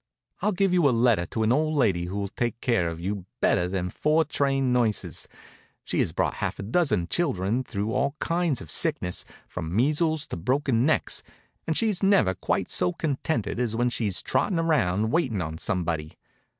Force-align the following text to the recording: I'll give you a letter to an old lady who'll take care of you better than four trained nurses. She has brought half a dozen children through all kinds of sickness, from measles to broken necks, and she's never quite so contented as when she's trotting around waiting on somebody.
I'll 0.41 0.51
give 0.51 0.73
you 0.73 0.89
a 0.89 0.99
letter 0.99 1.27
to 1.27 1.43
an 1.43 1.51
old 1.51 1.75
lady 1.77 2.05
who'll 2.05 2.27
take 2.29 2.59
care 2.59 2.89
of 2.89 2.99
you 2.99 3.27
better 3.39 3.67
than 3.67 3.91
four 3.91 4.25
trained 4.25 4.73
nurses. 4.73 5.27
She 5.83 5.99
has 5.99 6.11
brought 6.11 6.33
half 6.41 6.57
a 6.57 6.63
dozen 6.63 7.07
children 7.07 7.63
through 7.63 7.91
all 7.91 8.15
kinds 8.17 8.61
of 8.61 8.71
sickness, 8.71 9.25
from 9.47 9.75
measles 9.75 10.25
to 10.29 10.37
broken 10.37 10.87
necks, 10.87 11.21
and 11.67 11.77
she's 11.77 12.01
never 12.01 12.33
quite 12.33 12.71
so 12.71 12.91
contented 12.93 13.59
as 13.59 13.75
when 13.75 13.91
she's 13.91 14.23
trotting 14.23 14.57
around 14.57 15.11
waiting 15.11 15.39
on 15.39 15.59
somebody. 15.59 16.17